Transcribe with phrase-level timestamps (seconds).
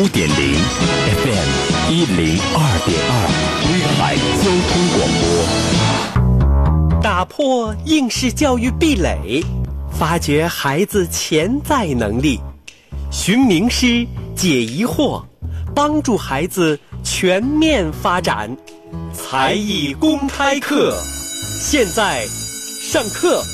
[0.00, 3.12] 五点零，FM 一零二点二，
[3.68, 7.02] 威海交通广播。
[7.02, 9.44] 打破应试教育壁垒，
[9.92, 12.40] 发掘孩子潜在能力，
[13.10, 15.22] 寻名师解疑惑，
[15.74, 18.56] 帮助孩子全面发展。
[19.12, 20.98] 才艺公开课，
[21.60, 22.26] 现在
[22.80, 23.44] 上课。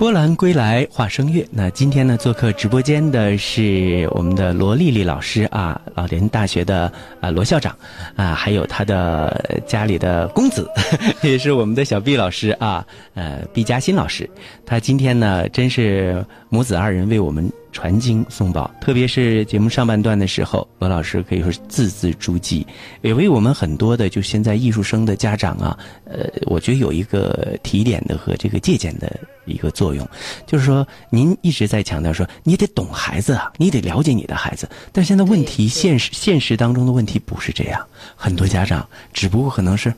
[0.00, 1.46] 波兰归来话声乐。
[1.50, 6.90] 那今天呢，做客直播间的是我们的罗丽丽老师啊，老年大学的
[7.20, 7.76] 啊罗校长
[8.16, 10.66] 啊，还有他的家里的公子，
[11.20, 12.82] 也是我们的小毕老师啊，
[13.12, 14.26] 呃，毕嘉欣老师。
[14.64, 17.52] 他今天呢，真是母子二人为我们。
[17.72, 22.64] 传经送宝，特别是节目上半段的时候，罗老师可以说是字字珠玑，
[23.02, 30.08] 也为我们很多的就现在艺术生的家长啊，呃，我觉得有一个提点的和这个借鉴的一个作用。
[30.46, 34.68] 就是说，您一直在强调说，你得懂孩子啊，你得了解你的孩子。
[34.92, 37.80] 但现在问题，现实现实当中的问题不是这样，
[38.16, 39.94] 很多家长只不过可能是，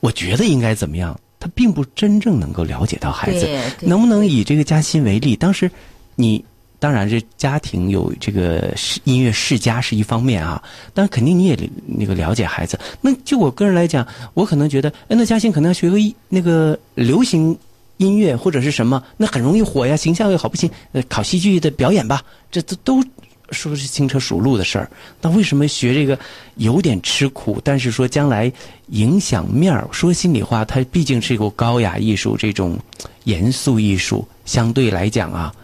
[0.00, 3.48] 我觉得应该怎么样，他并不真正能够了解到孩子。
[3.80, 5.34] 能不能以这个嘉欣为例？
[5.34, 5.70] 当时
[6.14, 6.44] 你。
[6.78, 8.74] 当然，这家庭有这个
[9.04, 12.78] 音乐世家是一方面啊，但肯定你也那个了解孩子。
[13.00, 15.96] 那就我个人来讲，我可能觉得，哎，那嘉欣可能要学个
[16.28, 17.56] 那个流行
[17.96, 23.04] 音乐或者是什么，那很容易火呀，形象又好，不行，呃，考戏剧的表演吧，这都都
[23.50, 24.90] 说是轻车熟路的事儿。
[25.22, 26.18] 那为什么学这个
[26.56, 27.58] 有点吃苦？
[27.64, 28.52] 但是说将来
[28.88, 32.78] 影响面儿，说心里话，它毕竟是一个高雅艺术，这种
[33.24, 35.54] 严肃艺术，相对来讲啊。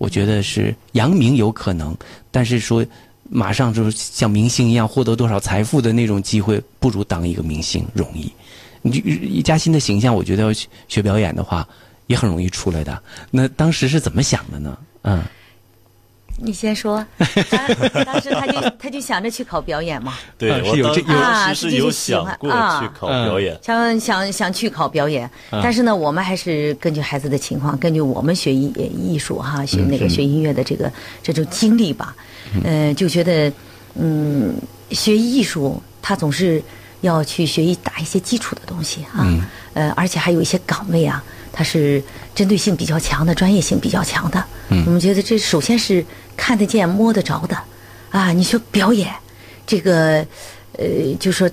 [0.00, 1.94] 我觉得是扬名有可能，
[2.30, 2.82] 但是说
[3.28, 8.32] 马上就是像明星一样获得多少财富的那种机会，不如当一个明星容易。
[8.80, 10.50] 你嘉欣的形象，我觉得要
[10.88, 11.68] 学表演的话，
[12.06, 13.02] 也很容易出来的。
[13.30, 14.78] 那当时是怎么想的呢？
[15.02, 15.22] 嗯。
[16.42, 17.04] 你先说，
[18.04, 20.14] 当时他就他就想着去考表演嘛。
[20.38, 25.30] 对，我有这啊，是有想过去考表演，想想想去考表演。
[25.50, 30.90] 但是呢，我们还是根据孩子的情况，根据我们学艺艺术哈，学那个学音乐的这个
[31.22, 32.14] 这种经历吧，
[32.64, 33.52] 嗯，就觉得
[33.94, 34.54] 嗯，
[34.90, 36.62] 学艺术他总是
[37.02, 39.26] 要去学一打一些基础的东西啊，
[39.74, 41.22] 呃，而且还有一些岗位啊，
[41.52, 42.02] 它是
[42.34, 44.44] 针对性比较强的，专业性比较强的。
[44.68, 46.04] 我们觉得这首先是。
[46.36, 47.54] 看得见、摸得着的，
[48.08, 48.32] 啊！
[48.32, 49.12] 你说表演，
[49.66, 50.26] 这个，
[50.78, 50.86] 呃，
[51.18, 51.46] 就说，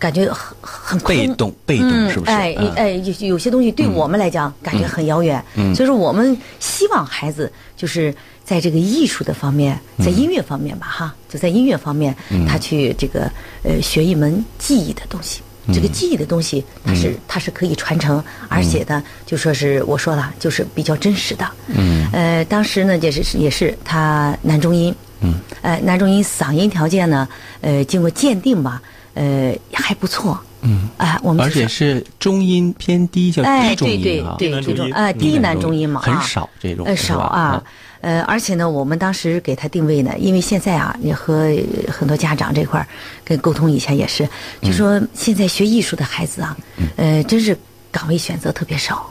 [0.00, 2.32] 感觉很很被动，被动是不是？
[2.32, 5.40] 哎哎，有有些东西对我们来讲感觉很遥远，
[5.76, 8.12] 所以说我们希望孩子就是
[8.44, 12.12] 在这个艺术的方面，在音乐方面吧，哈，就在音乐方面，
[12.48, 13.30] 他去这个
[13.62, 15.40] 呃学一门技艺的东西。
[15.72, 21.46] 这个记忆的东西，它是它是可以传承，而且呢，就说是我说了，就是比较真实的。
[21.68, 22.08] 嗯。
[22.12, 24.94] 呃，当时呢，也是也是他男中音。
[25.20, 25.34] 嗯。
[25.62, 27.28] 呃，男中音嗓音条件呢，
[27.60, 28.80] 呃，经过鉴定吧，
[29.14, 30.38] 呃，还不错。
[30.62, 30.88] 嗯。
[30.96, 34.36] 哎，我们而且是中音偏低，叫低中音啊。
[34.38, 36.86] 对对对，这种哎低男中音嘛，很少这种。
[36.86, 37.62] 呃，少啊。
[38.00, 41.50] 呃，而且呢，我们当时给他定位呢，因为现在啊，也和
[41.90, 42.86] 很多家长这块儿
[43.24, 44.28] 跟沟通，一下也是，
[44.62, 46.56] 就说现在学艺术的孩子啊，
[46.96, 47.56] 呃，真是
[47.90, 49.04] 岗位选择特别少，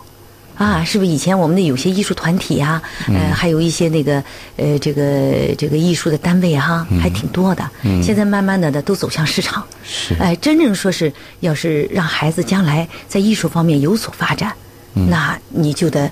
[0.55, 1.11] 啊，是不是？
[1.11, 4.23] 以前我们的有些艺术团体啊，呃，还有一些那个
[4.55, 7.69] 呃，这个这个艺术的单位哈，还挺多的。
[8.01, 9.61] 现在慢慢的呢，都走向市场。
[9.83, 10.15] 是。
[10.15, 11.11] 哎，真正说是
[11.41, 14.53] 要是让孩子将来在艺术方面有所发展，
[14.93, 16.09] 那你就得。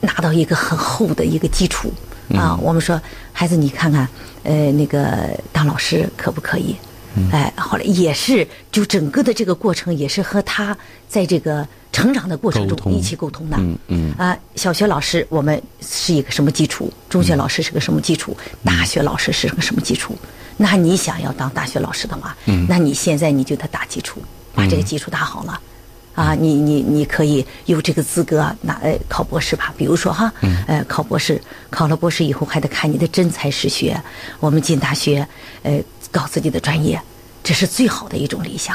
[0.00, 1.92] 拿到一个很厚的一个基础
[2.34, 2.58] 啊！
[2.60, 3.00] 我们说，
[3.32, 4.08] 孩子，你看看，
[4.42, 6.76] 呃，那个当老师可不可以？
[7.32, 10.76] 哎，后来也是，就整个的这个过程也是和他
[11.08, 13.56] 在这个成长的过程中一起沟通的。
[13.58, 14.14] 嗯嗯。
[14.18, 16.92] 啊，小学老师我们是一个什么基础？
[17.08, 18.36] 中学老师是个什么基础？
[18.62, 20.14] 大学老师是个什么基础？
[20.58, 22.36] 那你想要当大学老师的话，
[22.68, 24.20] 那你现在你就得打基础，
[24.54, 25.58] 把这个基础打好了。
[26.16, 29.72] 啊，你你你可以有这个资格拿呃考博士吧？
[29.76, 30.32] 比如说哈，
[30.66, 34.02] 呃考博士，考了博士以后还得看你的真才实学。
[34.40, 35.28] 我们进大学，
[35.62, 35.78] 呃
[36.10, 36.98] 搞自己的专业，
[37.44, 38.74] 这是最好的一种理想。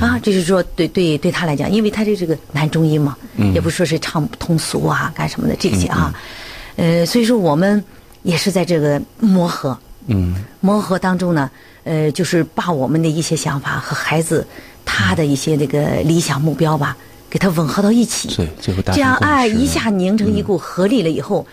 [0.00, 3.16] 啊，这是说对对对他来讲，因为他的这个男中音嘛，
[3.52, 6.14] 也不说是唱通俗啊干什么的这些啊，
[6.76, 7.82] 呃所以说我们
[8.22, 9.76] 也是在这个磨合，
[10.60, 11.50] 磨合当中呢，
[11.82, 14.46] 呃就是把我们的一些想法和孩子。
[14.98, 16.96] 他的一些那个理想目标吧，
[17.28, 21.46] 给他吻合到一起，对，最后这样哎，一下拧成一股合力了以后，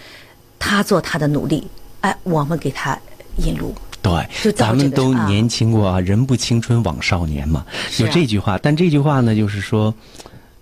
[0.57, 1.67] 他做他的努力，
[1.99, 2.97] 哎，我们给他
[3.43, 7.65] 引路，对，咱们都年轻过啊，人不青春枉少年嘛，
[7.99, 8.57] 有这句话。
[8.63, 9.93] 但这句话呢，就是说，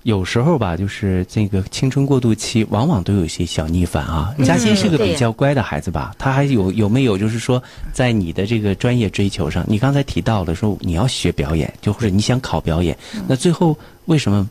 [0.03, 4.33] 有时候吧，就是这个青春过渡期，往往都有些小逆反啊。
[4.43, 6.15] 嘉欣是个比较乖的孩子吧？
[6.17, 7.61] 他还有有没有就是说，
[7.93, 14.49] 在你的这个专业追求上，你刚才提到了说你要学表演，就或者你想考表演，那最后为什么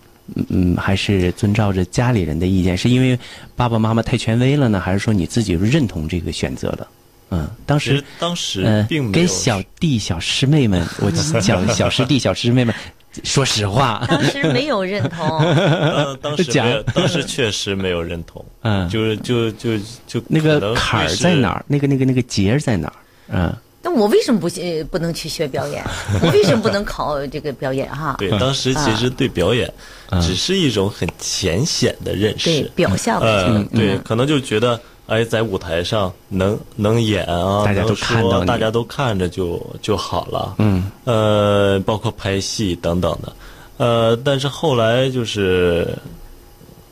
[0.49, 2.77] 嗯还是遵照着家里人的意见？
[2.77, 3.19] 是因为
[3.57, 6.87] 爸爸妈妈太权威了呢，还是说你自己认同这个选择了？
[7.33, 11.11] 嗯，当时当时并没有跟小弟小师妹们，我
[11.41, 12.75] 小小师弟小师妹们，
[13.25, 15.39] 说实话，当时没有认同。
[16.23, 18.45] 当时当时确实没有认同。
[18.63, 19.77] 嗯，就是就就
[20.07, 21.65] 就那个坎儿在哪儿？
[21.67, 22.95] 那个那个那个结在哪儿？
[23.33, 23.57] 嗯。
[23.83, 24.49] 那我为什么不
[24.91, 25.83] 不能去学表演？
[26.23, 27.89] 我为什么不能考这个表演？
[27.89, 28.15] 哈。
[28.19, 29.73] 对，当时其实对表演
[30.21, 33.19] 只是一种很浅显的认识，对表象。
[33.21, 34.81] 呃，对，可能就觉得。
[35.11, 40.55] 哎，在舞台上能能演啊，大家都看到，大家都看着就就好了。
[40.59, 43.33] 嗯，呃，包括拍戏等等的，
[43.79, 45.93] 呃，但是后来就是，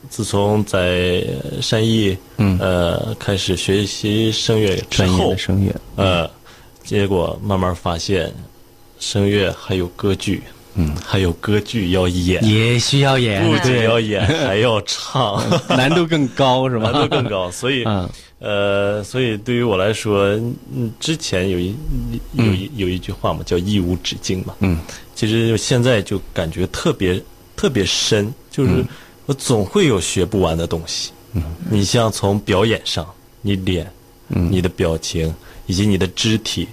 [0.09, 1.23] 自从在
[1.61, 6.29] 山艺，嗯，呃，开始学习声乐之后，声乐，呃，
[6.83, 8.29] 结果慢慢发现，
[8.99, 10.43] 声乐还有歌剧。
[10.81, 16.89] 嗯，还有歌剧要演，也需要演，不仅要演， 还要唱， 难度更高是吧？
[16.91, 17.83] 难度更高，所以，
[18.39, 20.29] 呃，所以对于我来说，
[20.73, 21.75] 嗯，之前有一
[22.33, 24.55] 有一有一句话嘛，叫义无止境嘛。
[24.61, 24.79] 嗯，
[25.13, 27.21] 其实现在就感觉特别
[27.57, 28.85] 特别深，就是
[29.25, 31.11] 我总会有学不完的东西。
[31.33, 33.05] 嗯，你像从表演上，
[33.41, 33.85] 你脸，
[34.27, 35.35] 你的表情，
[35.65, 36.65] 以及你的肢体，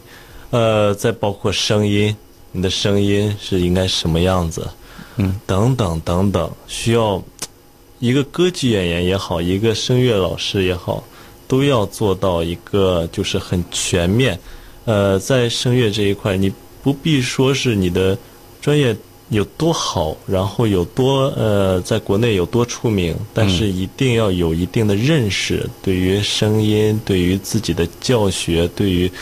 [0.51, 2.17] 呃，再包括声音。
[2.57, 4.67] 你的声音是应该什么样子？
[5.19, 7.23] 嗯，等等等等，需要
[7.99, 11.05] 一个歌剧演员也好，一个声乐老师也好，
[11.47, 14.41] 都要做到一个就是很全面。
[14.87, 16.51] 呃，在声乐这一块，你
[16.83, 18.17] 不必说是你的
[18.63, 18.97] 专业
[19.29, 29.13] 有多好，然后有多呃，在国内有多出名，但是一定要有一定的认识，对于声音，对于自己的教学，对于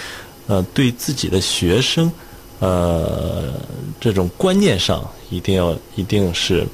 [0.46, 2.12] 呃，对自己的学生。
[2.60, 3.52] 呃，
[4.00, 6.66] 这种观念上一定要一定是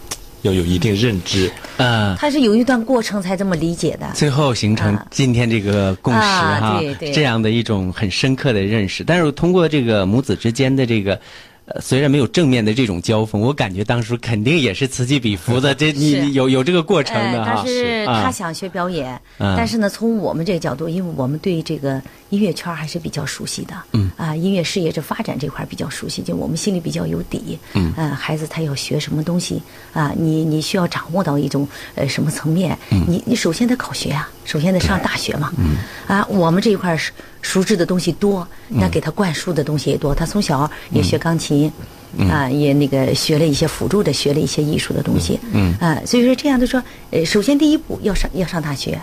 [0.43, 2.17] 要有一定认知啊。
[2.19, 6.81] 他是有一段过程才这么理解的，最后形成今天这个共识哈，
[7.15, 9.03] 这样的一种很深刻的认识。
[9.03, 11.19] 但是通过这个母子之间的这个。
[11.81, 15.75] 虽然没有正面的这种交锋，我感觉当时肯定也是此起彼伏的。
[15.75, 17.53] 这 你有有这个过程的哈。
[17.57, 22.01] 但是他想学表演，但是呢，从我们这个角度，因为我们对这个
[22.31, 27.59] 音乐圈还是比较熟悉的，嗯啊，音乐事业这发展这块比较熟悉，就我们心里比较有底。
[27.75, 29.63] 嗯，孩子他要学什么东西
[29.93, 30.13] 啊？
[30.17, 32.77] 你你需要掌握到一种呃什么层面？
[32.89, 35.53] 你你首先得考学啊，首先得上大学嘛。
[35.59, 35.77] 嗯
[36.07, 37.13] 啊，我们这一块是。
[37.43, 40.15] 熟知的东西多，那给他灌输的东西也多。
[40.15, 41.59] 他从小也学钢琴，
[42.29, 45.39] 啊，也那个学了一些辅助的，学了一些艺术的东西。
[45.53, 49.01] 嗯，啊，所以说这样就说，呃，首先第一步要上要上大学，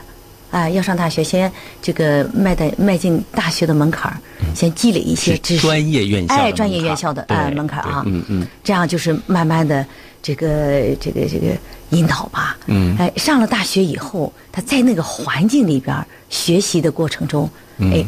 [0.51, 1.51] 啊，要上大学，先
[1.81, 4.19] 这个迈在迈进大学的门槛儿，
[4.53, 5.61] 先积累一些知识。
[5.61, 9.85] 专业院校哎，专业院校的啊门槛啊，嗯嗯，这样就是慢慢的
[10.21, 11.55] 这个这个这个
[11.91, 12.57] 引导吧。
[12.65, 15.95] 嗯，哎，上了大学以后，他在那个环境里边
[16.29, 17.49] 学习的过程中。
[17.79, 18.03] 哎，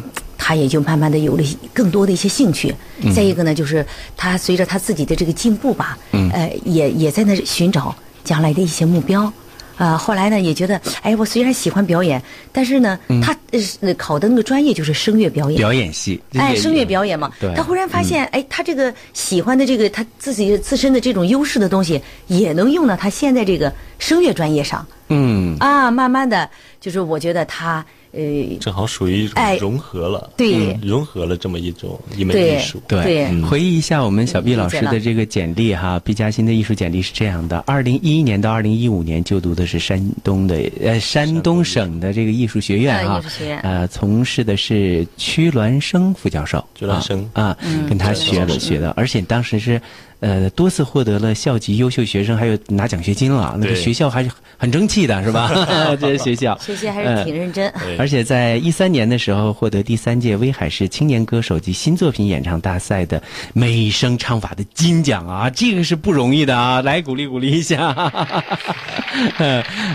[0.50, 1.44] 他也就慢慢的有了
[1.76, 2.74] 更多的一些兴趣。
[3.16, 3.86] 再一个呢，就是
[4.18, 5.96] 他随着他自己的这个进步吧，
[6.34, 9.32] 呃，也也在那寻找将来的一些目标。
[9.78, 12.20] 啊，后来呢，也觉得，哎，我虽然喜欢表演，
[12.52, 13.38] 但是呢，他
[13.82, 17.32] 呃考的那个专业就是声乐表演，表演系，哎，声乐表演嘛。
[17.56, 24.84] 他忽然发现，哎，他这个喜欢的这个他自己自身的这种优势的东西，也能用到他现在这个声乐专业上。
[25.10, 25.56] 嗯。
[25.60, 26.50] 啊，慢慢的
[26.82, 27.86] 就是我觉得他。
[28.12, 32.82] 呃，正好属于一种融合了，对，融合了这么一种一门艺术。
[32.88, 43.22] 对，回忆一下我们小毕老师的这个简历哈，毕加新的艺术简历是这样的：二零一一年到二零一五年就读的是山东的呃山东省的这个艺术学院哈，
[43.62, 47.30] 呃，从事的是屈鸾生副教授，屈鸾生。
[47.34, 47.56] 啊，
[47.88, 49.80] 跟他学了学的，而且当时是。
[50.20, 53.56] 呃，多次获得了校级优秀学生，还有拿奖学金了。
[53.58, 55.50] 那个学校还是很争气的，是吧？
[56.00, 57.72] 这学校学习还是挺认真。
[57.98, 63.24] 而且在一三年的时候，获得第三届威海市青年歌手及新作品演唱大赛的
[63.54, 66.82] 美声唱法的金奖啊，这个是不容易的啊！
[66.82, 67.88] 来鼓励鼓励一下。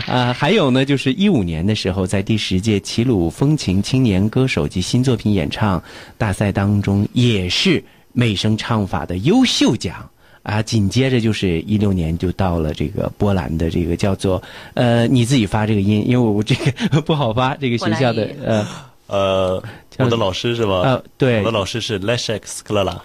[0.07, 5.83] 啊， 还有呢，就是一五年的时候，在第十届齐鲁风情青年歌手及新作品演唱
[6.16, 10.09] 大赛当中，也是美声唱法的优秀奖。
[10.44, 14.40] 啊，紧接着就是一六年就到了这个波兰的这个叫做
[14.74, 18.66] 呃，你自己发这个音，因为我这个 不好发这个学校的呃
[19.06, 19.62] 呃，
[19.98, 20.82] 我的老师是吧？
[20.82, 22.98] 呃对我的老师是 Leszek Sklala。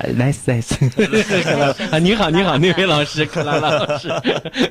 [0.00, 0.72] 哎 nice nice
[1.90, 4.08] 啊，你好，你好，那位老师，克拉拉老师，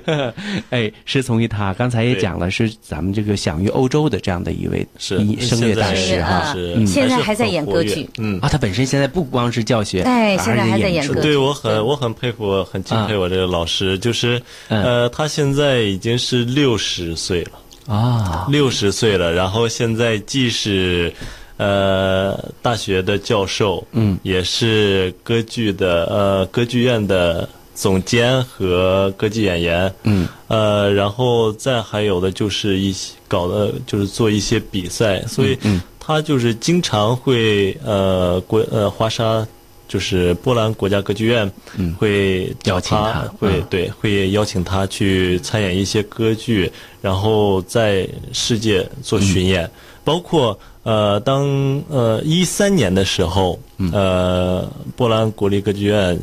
[0.71, 6.87] 哎，师从于他，刚才也讲了，是咱们这个享誉欧洲的这样的一位声乐大师哈啊是嗯。
[6.87, 8.39] 现在还在演歌剧嗯。
[8.41, 11.21] 啊，他本身现在不光是教学，哎现在还在演歌。
[11.21, 14.83] 对我很我很佩服，很敬佩啊我这个老师，就是嗯。
[14.83, 17.51] 呃，他现在已经是六十岁了，
[17.93, 21.13] 啊，六十岁了，然后现在既是
[21.59, 35.79] 呃大学的教授，嗯，也是歌剧的呃歌剧院的总监和歌剧演员，嗯，呃，然后再还有的就是一些搞的就是做一些比赛，所以嗯。
[35.99, 39.45] 他就是经常会呃国呃华沙。
[39.89, 41.95] 就是波兰国家歌剧院嗯。
[41.95, 43.67] 会找邀请他会嗯。
[43.71, 49.67] 对会邀请他去参演一些歌剧，然后在世界做巡演，
[50.09, 51.45] 包括呃当
[51.87, 53.59] 呃一三年的时候，
[53.93, 56.19] 呃波兰国立歌剧院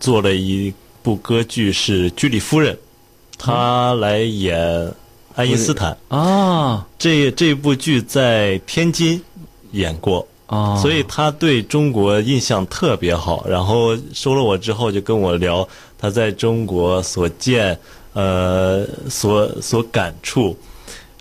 [0.00, 2.74] 做了一部歌剧是《居里夫人》，
[3.36, 4.56] 她来演
[5.34, 5.94] 爱因斯坦。
[6.08, 9.22] 啊这这部剧在天津
[9.72, 10.26] 演过。
[10.46, 17.76] 啊，所以他对中国印象特别好，然后收了我之后就跟我聊他在中国所见，
[18.12, 20.56] 呃，所所感触，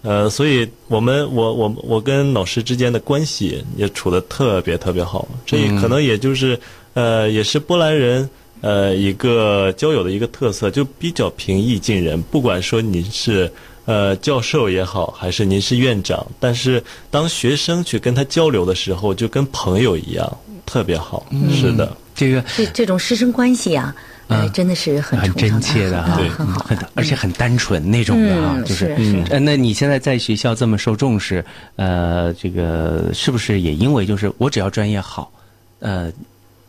[0.05, 6.57] 呃，所以我们我我我跟老师之间的关系也处得特别特别好，这可能也就是
[6.93, 8.29] 呃也是波兰人。
[8.61, 12.19] 呃，一个交友的一个特色，就比较平易近人。
[12.31, 13.51] 不管说您是
[13.83, 21.27] 呃教授也好，还是您是院长，但是当学生去跟他交流的时候，就跟朋友一样，特别好。
[21.51, 23.93] 是的，这个这这种师生关系啊，
[24.27, 29.23] 呃，真的是很很真切的哈，对很好很而且很单纯那种的哈，嗯就是是是。
[29.29, 35.31] 呃，那你现在在学校这么受重视，呃，这个是不是也因为就是我只要专业好，
[35.79, 36.11] 呃，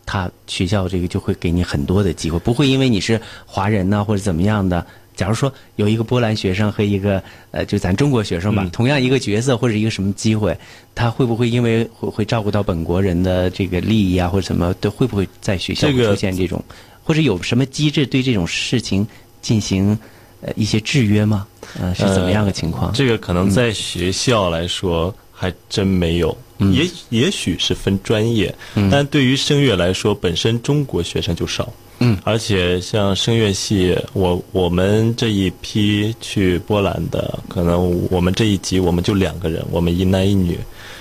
[0.05, 4.85] 他学校这个就会给你很多的机会，不会因为你是华人呢或者怎么样的。
[5.17, 7.21] 假如说有一个波兰学生和一个
[7.51, 10.57] 呃，就咱中国学生吧，嗯同样一个角色或者一个什么机会，
[10.93, 16.63] 他会不会因为会会照顾到本国人的这个利益啊，或者什么，都，会不会在学校出现这种，
[17.03, 19.05] 或者有什么机制对这种事情
[19.41, 19.97] 进行
[20.41, 21.47] 呃一些制约吗？
[21.81, 22.93] 呃，是怎么样的情况？
[22.93, 26.35] 这个可能在学校来说还真没有，
[26.73, 28.53] 也也许是分专业，
[28.91, 31.71] 但对于声乐来说，本身中国学生就少。
[31.99, 40.59] 嗯，而且像声乐系，我我们这一批去波兰的，可能我们这一级我们就两个人，我们一男一女，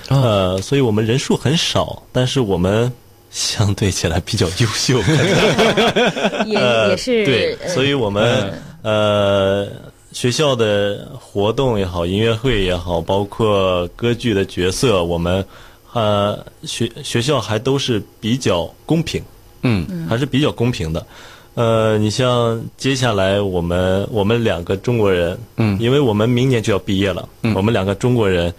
[0.08, 2.90] 哦呃，所以我们人数很少，但是我们
[3.30, 4.98] 相对起来比较优秀。
[6.46, 8.52] 也呃也是对，呃所以我们
[8.82, 9.68] 呃
[10.12, 15.44] 学校的活动也好，音乐会也好，包括歌剧的角色，我们
[15.92, 19.22] 呃学学校还都是比较公平，
[19.62, 20.06] 嗯。
[20.08, 21.06] 还是比较公平的。
[21.54, 25.78] 呃，你像接下来我们我们两个中国人，嗯。
[25.80, 27.54] 因为我们明年就要毕业了，嗯。
[27.54, 28.52] 我们两个中国人，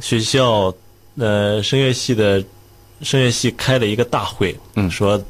[0.00, 0.72] 学校
[1.16, 2.42] 呃声乐系的
[3.02, 4.90] 声乐系开了一个大会，嗯。
[4.90, 5.20] 说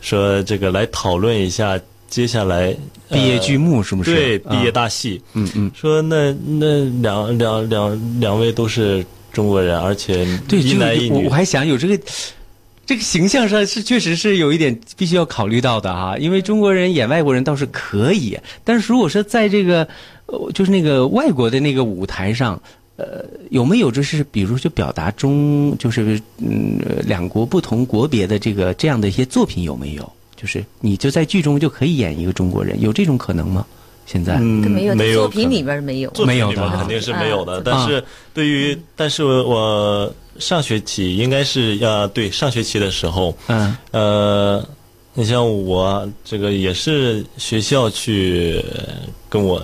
[0.00, 2.76] 说这个来讨论一下接下来
[3.08, 4.14] 呃毕业剧目是不是？
[4.14, 11.98] 对啊毕业大戏，嗯嗯，说那那两两两两位都是中国人，而且对，一就男一女我我，还想有这个。
[12.88, 19.88] 这个形象上是确实是有一点必须要考虑到的哈，因为中国人演外国人倒是可以，但是如果说在这个
[20.26, 22.62] 呃就是那个外国的那个舞台上，
[22.94, 30.12] 呃，有没有就是比如就表达中就是嗯呃两国不同国别的这个这样的一些作品有没有？
[30.36, 33.64] 就是你就在剧中就可以演一个中国人，有这种可能吗？
[34.04, 34.36] 现在？
[34.36, 36.10] 嗯，没有，没有作品里边没有。
[36.10, 37.62] 作品没有的肯定是没有的啊。
[37.64, 44.64] 但是对于，但是我上学期应该是要对上学期的时候，嗯呃，
[45.12, 48.64] 你像我这个也是学校去
[49.28, 49.60] 跟我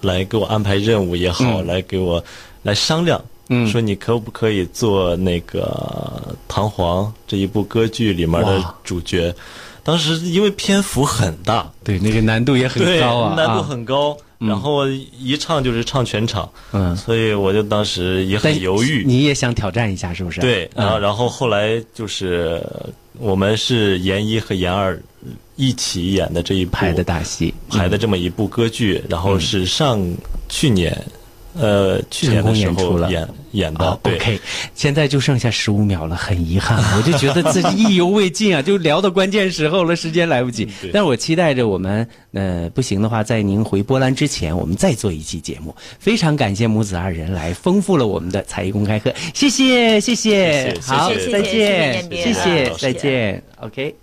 [0.00, 2.24] 来给我安排任务也好，嗯来给我
[2.64, 9.32] 来商量，嗯说你可不可以做那个《唐璜》这一部歌剧里面的主角。
[9.88, 14.14] 当时因为篇幅很大，对，那个难度也很，高啊，难度啊很高。
[14.36, 19.02] 然后一唱就是唱全场，嗯，所以我就当时也很犹豫。
[19.06, 20.42] 你也想挑战一下是不是？
[20.42, 21.00] 对，然后嗯。
[21.00, 22.62] 然后后来就是
[23.18, 25.00] 我们是研一和研二
[25.56, 29.98] 一起演的这一排的大戏，排的这么一部歌剧，然后是上
[30.50, 30.94] 去年，
[31.54, 33.84] 呃，去年的时候演演的。
[33.84, 34.40] 哦对 OK，
[34.74, 40.64] 现在就剩下十五秒了，很遗憾，我就觉得自己意犹未尽啊， 就聊到关键时候了，时间来不及。
[40.80, 45.74] 对但是我期待着我们，呃，不行的话，在您回波兰之前，我们再做一期节目。
[45.98, 53.98] 非常感谢母子二人来丰富了我们的才艺公开课，谢谢，谢谢，谢谢好，再见，谢谢，再见，OK。